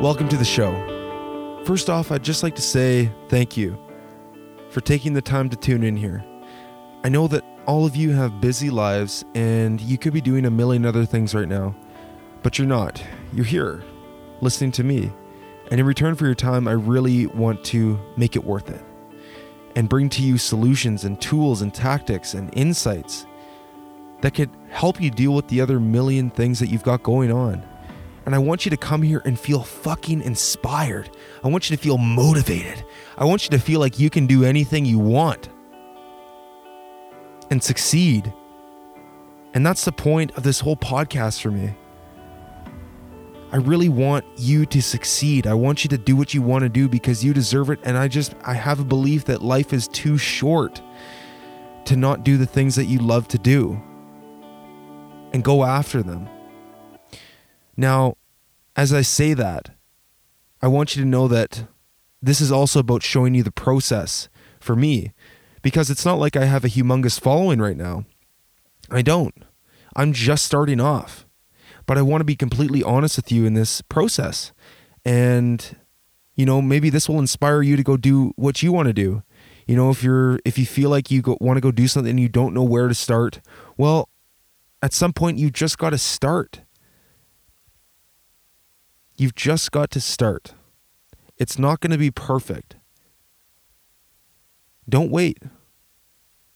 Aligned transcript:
Welcome 0.00 0.28
to 0.28 0.36
the 0.36 0.44
show. 0.44 1.62
First 1.64 1.88
off, 1.88 2.12
I'd 2.12 2.22
just 2.22 2.42
like 2.42 2.54
to 2.56 2.62
say 2.62 3.10
thank 3.30 3.56
you 3.56 3.78
for 4.68 4.82
taking 4.82 5.14
the 5.14 5.22
time 5.22 5.48
to 5.48 5.56
tune 5.56 5.82
in 5.82 5.96
here. 5.96 6.22
I 7.02 7.08
know 7.08 7.26
that 7.28 7.42
all 7.64 7.86
of 7.86 7.96
you 7.96 8.12
have 8.12 8.38
busy 8.38 8.68
lives 8.68 9.24
and 9.34 9.80
you 9.80 9.96
could 9.96 10.12
be 10.12 10.20
doing 10.20 10.44
a 10.44 10.50
million 10.50 10.84
other 10.84 11.06
things 11.06 11.34
right 11.34 11.48
now, 11.48 11.74
but 12.42 12.58
you're 12.58 12.68
not. 12.68 13.02
You're 13.32 13.46
here 13.46 13.82
listening 14.42 14.70
to 14.72 14.84
me. 14.84 15.10
And 15.70 15.80
in 15.80 15.86
return 15.86 16.14
for 16.14 16.26
your 16.26 16.34
time, 16.34 16.68
I 16.68 16.72
really 16.72 17.28
want 17.28 17.64
to 17.64 17.98
make 18.18 18.36
it 18.36 18.44
worth 18.44 18.68
it 18.68 18.84
and 19.76 19.88
bring 19.88 20.10
to 20.10 20.22
you 20.22 20.36
solutions 20.36 21.04
and 21.04 21.18
tools 21.22 21.62
and 21.62 21.72
tactics 21.72 22.34
and 22.34 22.54
insights 22.54 23.24
that 24.20 24.34
could 24.34 24.50
help 24.68 25.00
you 25.00 25.10
deal 25.10 25.32
with 25.32 25.48
the 25.48 25.62
other 25.62 25.80
million 25.80 26.28
things 26.28 26.58
that 26.58 26.68
you've 26.68 26.82
got 26.82 27.02
going 27.02 27.32
on. 27.32 27.66
And 28.26 28.34
I 28.34 28.38
want 28.38 28.66
you 28.66 28.70
to 28.70 28.76
come 28.76 29.02
here 29.02 29.22
and 29.24 29.38
feel 29.38 29.62
fucking 29.62 30.20
inspired. 30.20 31.08
I 31.44 31.48
want 31.48 31.70
you 31.70 31.76
to 31.76 31.82
feel 31.82 31.96
motivated. 31.96 32.84
I 33.16 33.24
want 33.24 33.44
you 33.44 33.50
to 33.50 33.58
feel 33.58 33.78
like 33.78 34.00
you 34.00 34.10
can 34.10 34.26
do 34.26 34.44
anything 34.44 34.84
you 34.84 34.98
want 34.98 35.48
and 37.50 37.62
succeed. 37.62 38.32
And 39.54 39.64
that's 39.64 39.84
the 39.84 39.92
point 39.92 40.36
of 40.36 40.42
this 40.42 40.58
whole 40.58 40.76
podcast 40.76 41.40
for 41.40 41.52
me. 41.52 41.72
I 43.52 43.58
really 43.58 43.88
want 43.88 44.24
you 44.36 44.66
to 44.66 44.82
succeed. 44.82 45.46
I 45.46 45.54
want 45.54 45.84
you 45.84 45.88
to 45.90 45.98
do 45.98 46.16
what 46.16 46.34
you 46.34 46.42
want 46.42 46.62
to 46.62 46.68
do 46.68 46.88
because 46.88 47.24
you 47.24 47.32
deserve 47.32 47.70
it. 47.70 47.78
And 47.84 47.96
I 47.96 48.08
just, 48.08 48.34
I 48.42 48.54
have 48.54 48.80
a 48.80 48.84
belief 48.84 49.26
that 49.26 49.40
life 49.40 49.72
is 49.72 49.86
too 49.86 50.18
short 50.18 50.82
to 51.84 51.94
not 51.94 52.24
do 52.24 52.36
the 52.36 52.46
things 52.46 52.74
that 52.74 52.86
you 52.86 52.98
love 52.98 53.28
to 53.28 53.38
do 53.38 53.80
and 55.32 55.44
go 55.44 55.64
after 55.64 56.02
them. 56.02 56.28
Now, 57.76 58.16
as 58.74 58.92
I 58.92 59.02
say 59.02 59.34
that, 59.34 59.70
I 60.62 60.68
want 60.68 60.96
you 60.96 61.02
to 61.02 61.08
know 61.08 61.28
that 61.28 61.66
this 62.22 62.40
is 62.40 62.50
also 62.50 62.80
about 62.80 63.02
showing 63.02 63.34
you 63.34 63.42
the 63.42 63.52
process 63.52 64.28
for 64.60 64.74
me 64.74 65.12
because 65.62 65.90
it's 65.90 66.04
not 66.04 66.18
like 66.18 66.36
I 66.36 66.44
have 66.44 66.64
a 66.64 66.68
humongous 66.68 67.20
following 67.20 67.60
right 67.60 67.76
now. 67.76 68.04
I 68.90 69.02
don't. 69.02 69.34
I'm 69.94 70.12
just 70.12 70.44
starting 70.44 70.80
off. 70.80 71.26
But 71.86 71.98
I 71.98 72.02
want 72.02 72.20
to 72.20 72.24
be 72.24 72.36
completely 72.36 72.82
honest 72.82 73.16
with 73.16 73.30
you 73.30 73.46
in 73.46 73.54
this 73.54 73.80
process. 73.80 74.52
And 75.04 75.76
you 76.36 76.44
know, 76.44 76.60
maybe 76.60 76.90
this 76.90 77.08
will 77.08 77.18
inspire 77.18 77.62
you 77.62 77.76
to 77.76 77.82
go 77.82 77.96
do 77.96 78.32
what 78.36 78.62
you 78.62 78.70
want 78.70 78.86
to 78.88 78.92
do. 78.92 79.22
You 79.66 79.74
know, 79.74 79.90
if 79.90 80.02
you're 80.02 80.38
if 80.44 80.58
you 80.58 80.66
feel 80.66 80.90
like 80.90 81.10
you 81.10 81.22
go, 81.22 81.36
want 81.40 81.56
to 81.56 81.60
go 81.60 81.72
do 81.72 81.88
something 81.88 82.10
and 82.10 82.20
you 82.20 82.28
don't 82.28 82.54
know 82.54 82.62
where 82.62 82.88
to 82.88 82.94
start, 82.94 83.40
well, 83.76 84.08
at 84.82 84.92
some 84.92 85.12
point 85.12 85.38
you 85.38 85.50
just 85.50 85.78
got 85.78 85.90
to 85.90 85.98
start. 85.98 86.60
You've 89.18 89.34
just 89.34 89.72
got 89.72 89.90
to 89.92 90.00
start. 90.00 90.54
It's 91.38 91.58
not 91.58 91.80
going 91.80 91.90
to 91.90 91.98
be 91.98 92.10
perfect. 92.10 92.76
Don't 94.88 95.10
wait. 95.10 95.38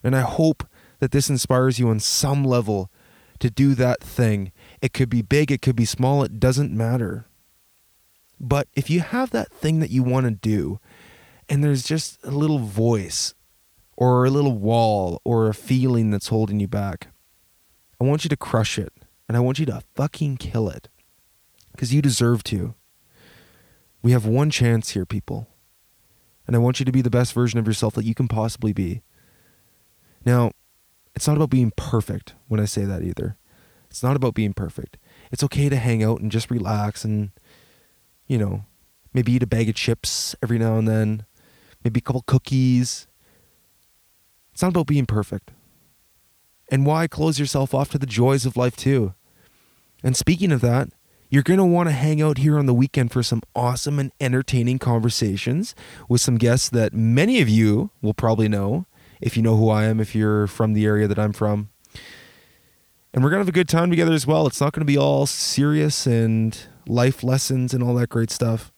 And 0.03 0.15
I 0.15 0.21
hope 0.21 0.67
that 0.99 1.11
this 1.11 1.29
inspires 1.29 1.79
you 1.79 1.89
on 1.89 1.99
some 1.99 2.43
level 2.43 2.91
to 3.39 3.49
do 3.49 3.73
that 3.75 4.01
thing. 4.03 4.51
It 4.81 4.93
could 4.93 5.09
be 5.09 5.21
big, 5.21 5.51
it 5.51 5.61
could 5.61 5.75
be 5.75 5.85
small, 5.85 6.23
it 6.23 6.39
doesn't 6.39 6.71
matter. 6.71 7.25
But 8.39 8.67
if 8.73 8.89
you 8.89 9.01
have 9.01 9.31
that 9.31 9.51
thing 9.51 9.79
that 9.79 9.91
you 9.91 10.03
want 10.03 10.25
to 10.25 10.31
do, 10.31 10.79
and 11.49 11.63
there's 11.63 11.83
just 11.83 12.23
a 12.23 12.31
little 12.31 12.59
voice 12.59 13.33
or 13.97 14.25
a 14.25 14.29
little 14.29 14.57
wall 14.57 15.19
or 15.23 15.47
a 15.47 15.53
feeling 15.53 16.11
that's 16.11 16.27
holding 16.27 16.59
you 16.59 16.67
back, 16.67 17.07
I 17.99 18.03
want 18.03 18.23
you 18.23 18.29
to 18.29 18.37
crush 18.37 18.79
it 18.79 18.93
and 19.27 19.35
I 19.35 19.41
want 19.41 19.59
you 19.59 19.65
to 19.67 19.83
fucking 19.95 20.37
kill 20.37 20.69
it 20.69 20.87
because 21.81 21.95
you 21.95 22.01
deserve 22.03 22.43
to. 22.43 22.75
We 24.03 24.11
have 24.11 24.23
one 24.23 24.51
chance 24.51 24.91
here, 24.91 25.03
people. 25.03 25.47
And 26.45 26.55
I 26.55 26.59
want 26.59 26.79
you 26.79 26.85
to 26.85 26.91
be 26.91 27.01
the 27.01 27.09
best 27.09 27.33
version 27.33 27.57
of 27.57 27.65
yourself 27.65 27.95
that 27.95 28.05
you 28.05 28.13
can 28.13 28.27
possibly 28.27 28.71
be. 28.71 29.01
Now, 30.23 30.51
it's 31.15 31.27
not 31.27 31.37
about 31.37 31.49
being 31.49 31.71
perfect 31.75 32.35
when 32.47 32.59
I 32.59 32.65
say 32.65 32.85
that 32.85 33.01
either. 33.01 33.35
It's 33.89 34.03
not 34.03 34.15
about 34.15 34.35
being 34.35 34.53
perfect. 34.53 34.97
It's 35.31 35.43
okay 35.43 35.69
to 35.69 35.75
hang 35.75 36.03
out 36.03 36.21
and 36.21 36.31
just 36.31 36.51
relax 36.51 37.03
and, 37.03 37.31
you 38.27 38.37
know, 38.37 38.65
maybe 39.11 39.31
eat 39.31 39.41
a 39.41 39.47
bag 39.47 39.67
of 39.67 39.73
chips 39.73 40.35
every 40.43 40.59
now 40.59 40.77
and 40.77 40.87
then, 40.87 41.25
maybe 41.83 41.97
a 41.97 42.03
couple 42.03 42.21
cookies. 42.27 43.07
It's 44.53 44.61
not 44.61 44.69
about 44.69 44.85
being 44.85 45.07
perfect. 45.07 45.49
And 46.69 46.85
why 46.85 47.07
close 47.07 47.39
yourself 47.39 47.73
off 47.73 47.89
to 47.89 47.97
the 47.97 48.05
joys 48.05 48.45
of 48.45 48.55
life 48.55 48.75
too? 48.75 49.15
And 50.03 50.15
speaking 50.15 50.51
of 50.51 50.61
that, 50.61 50.89
you're 51.31 51.43
going 51.43 51.57
to 51.57 51.65
want 51.65 51.87
to 51.87 51.93
hang 51.93 52.21
out 52.21 52.37
here 52.39 52.59
on 52.59 52.65
the 52.65 52.73
weekend 52.73 53.09
for 53.09 53.23
some 53.23 53.41
awesome 53.55 53.99
and 53.99 54.11
entertaining 54.19 54.77
conversations 54.77 55.73
with 56.09 56.19
some 56.19 56.37
guests 56.37 56.67
that 56.69 56.93
many 56.93 57.39
of 57.39 57.47
you 57.47 57.89
will 58.01 58.13
probably 58.13 58.49
know 58.49 58.85
if 59.21 59.37
you 59.37 59.41
know 59.41 59.55
who 59.55 59.69
I 59.69 59.85
am, 59.85 60.01
if 60.01 60.13
you're 60.13 60.45
from 60.45 60.73
the 60.73 60.85
area 60.85 61.07
that 61.07 61.17
I'm 61.17 61.31
from. 61.31 61.69
And 63.13 63.23
we're 63.23 63.29
going 63.29 63.39
to 63.39 63.45
have 63.45 63.49
a 63.49 63.53
good 63.53 63.69
time 63.69 63.89
together 63.89 64.11
as 64.11 64.27
well. 64.27 64.45
It's 64.45 64.59
not 64.59 64.73
going 64.73 64.81
to 64.81 64.85
be 64.85 64.97
all 64.97 65.25
serious 65.25 66.05
and 66.05 66.57
life 66.85 67.23
lessons 67.23 67.73
and 67.73 67.81
all 67.81 67.95
that 67.95 68.09
great 68.09 68.29
stuff. 68.29 68.73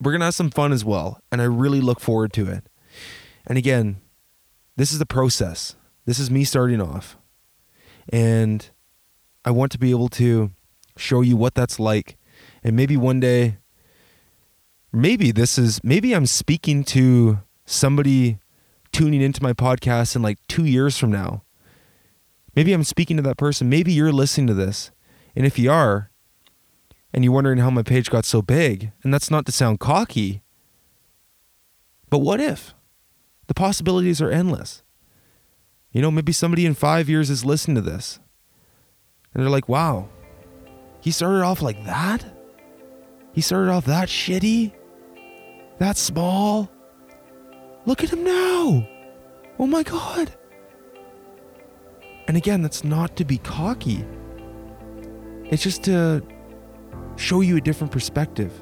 We're 0.00 0.12
going 0.12 0.20
to 0.20 0.26
have 0.26 0.34
some 0.34 0.50
fun 0.50 0.72
as 0.72 0.82
well. 0.82 1.20
And 1.30 1.42
I 1.42 1.44
really 1.44 1.82
look 1.82 2.00
forward 2.00 2.32
to 2.34 2.48
it. 2.48 2.64
And 3.46 3.58
again, 3.58 4.00
this 4.76 4.92
is 4.92 4.98
the 4.98 5.04
process. 5.04 5.76
This 6.06 6.18
is 6.18 6.30
me 6.30 6.44
starting 6.44 6.80
off. 6.80 7.18
And 8.10 8.66
I 9.44 9.50
want 9.50 9.72
to 9.72 9.78
be 9.78 9.90
able 9.90 10.08
to 10.10 10.52
show 11.00 11.20
you 11.20 11.36
what 11.36 11.54
that's 11.54 11.80
like. 11.80 12.16
And 12.62 12.76
maybe 12.76 12.96
one 12.96 13.20
day, 13.20 13.58
maybe 14.92 15.32
this 15.32 15.58
is, 15.58 15.82
maybe 15.82 16.14
I'm 16.14 16.26
speaking 16.26 16.84
to 16.84 17.40
somebody 17.64 18.38
tuning 18.92 19.20
into 19.22 19.42
my 19.42 19.52
podcast 19.52 20.16
in 20.16 20.22
like 20.22 20.38
two 20.48 20.64
years 20.64 20.98
from 20.98 21.10
now. 21.10 21.42
Maybe 22.54 22.72
I'm 22.72 22.84
speaking 22.84 23.16
to 23.16 23.22
that 23.22 23.36
person. 23.36 23.68
Maybe 23.68 23.92
you're 23.92 24.12
listening 24.12 24.48
to 24.48 24.54
this. 24.54 24.90
And 25.36 25.46
if 25.46 25.58
you 25.58 25.70
are, 25.70 26.10
and 27.12 27.24
you're 27.24 27.32
wondering 27.32 27.58
how 27.58 27.70
my 27.70 27.82
page 27.82 28.10
got 28.10 28.24
so 28.24 28.42
big, 28.42 28.92
and 29.02 29.12
that's 29.12 29.30
not 29.30 29.46
to 29.46 29.52
sound 29.52 29.80
cocky, 29.80 30.42
but 32.08 32.18
what 32.18 32.40
if? 32.40 32.74
The 33.46 33.54
possibilities 33.54 34.20
are 34.20 34.30
endless. 34.30 34.82
You 35.92 36.02
know, 36.02 36.10
maybe 36.10 36.32
somebody 36.32 36.66
in 36.66 36.74
five 36.74 37.08
years 37.08 37.30
is 37.30 37.44
listening 37.44 37.76
to 37.76 37.80
this, 37.80 38.20
and 39.32 39.42
they're 39.42 39.50
like, 39.50 39.68
wow, 39.68 40.08
he 41.00 41.10
started 41.10 41.42
off 41.42 41.62
like 41.62 41.84
that? 41.84 42.24
He 43.32 43.40
started 43.40 43.70
off 43.70 43.84
that 43.86 44.08
shitty? 44.08 44.72
That 45.78 45.96
small? 45.96 46.70
Look 47.86 48.04
at 48.04 48.10
him 48.10 48.24
now! 48.24 48.86
Oh 49.58 49.66
my 49.66 49.82
god! 49.82 50.32
And 52.28 52.36
again, 52.36 52.62
that's 52.62 52.84
not 52.84 53.16
to 53.16 53.24
be 53.24 53.38
cocky. 53.38 54.04
It's 55.44 55.62
just 55.62 55.82
to 55.84 56.22
show 57.16 57.40
you 57.40 57.56
a 57.56 57.60
different 57.60 57.92
perspective 57.92 58.52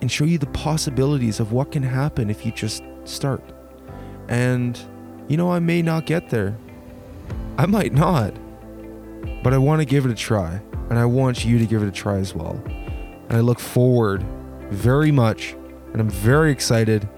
and 0.00 0.10
show 0.10 0.24
you 0.24 0.38
the 0.38 0.46
possibilities 0.46 1.40
of 1.40 1.52
what 1.52 1.72
can 1.72 1.82
happen 1.82 2.30
if 2.30 2.46
you 2.46 2.52
just 2.52 2.82
start. 3.04 3.44
And, 4.28 4.80
you 5.28 5.36
know, 5.36 5.50
I 5.52 5.58
may 5.58 5.82
not 5.82 6.06
get 6.06 6.30
there. 6.30 6.56
I 7.58 7.66
might 7.66 7.92
not. 7.92 8.34
But 9.42 9.54
I 9.54 9.58
want 9.58 9.80
to 9.80 9.84
give 9.84 10.04
it 10.04 10.10
a 10.10 10.14
try. 10.14 10.60
And 10.90 10.98
I 10.98 11.04
want 11.04 11.44
you 11.44 11.58
to 11.58 11.66
give 11.66 11.82
it 11.82 11.88
a 11.88 11.92
try 11.92 12.16
as 12.16 12.34
well. 12.34 12.60
And 12.66 13.32
I 13.36 13.40
look 13.40 13.60
forward 13.60 14.24
very 14.70 15.12
much, 15.12 15.52
and 15.92 16.00
I'm 16.00 16.10
very 16.10 16.50
excited 16.50 17.08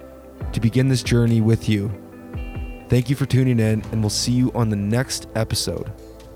to 0.53 0.61
begin 0.61 0.89
this 0.89 1.03
journey 1.03 1.41
with 1.41 1.69
you. 1.69 1.91
Thank 2.89 3.09
you 3.09 3.17
for 3.17 3.25
tuning 3.25 3.59
in, 3.59 3.83
and 3.91 4.03
we'll 4.03 4.11
see 4.11 4.33
you 4.33 4.53
on 4.55 4.69
the 4.69 4.77
next 4.77 5.27
episode. 5.35 5.91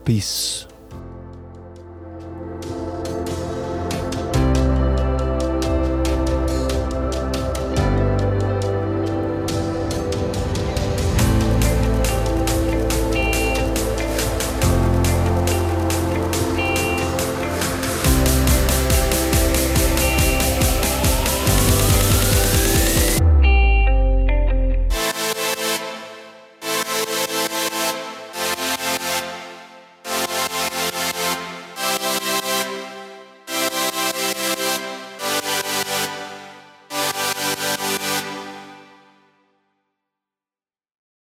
Peace. 0.06 0.66